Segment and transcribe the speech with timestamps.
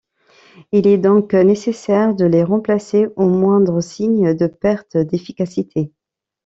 [0.71, 5.93] Il est donc nécessaire de les remplacer au moindre signe de perte d'efficacité.